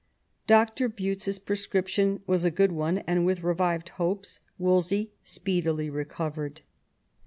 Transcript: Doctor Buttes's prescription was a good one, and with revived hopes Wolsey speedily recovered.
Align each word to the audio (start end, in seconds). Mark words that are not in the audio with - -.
Doctor 0.47 0.89
Buttes's 0.89 1.37
prescription 1.37 2.23
was 2.25 2.43
a 2.43 2.49
good 2.49 2.71
one, 2.71 2.97
and 3.05 3.23
with 3.23 3.43
revived 3.43 3.89
hopes 3.89 4.39
Wolsey 4.57 5.11
speedily 5.23 5.91
recovered. 5.91 6.61